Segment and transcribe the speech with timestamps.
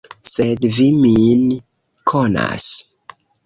[0.29, 1.45] Sed vi min
[2.15, 2.69] konas.